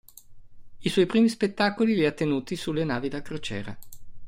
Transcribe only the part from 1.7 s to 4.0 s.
li ha tenuti sulle navi da crociera.